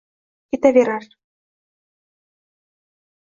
Ketaverar 0.51 1.05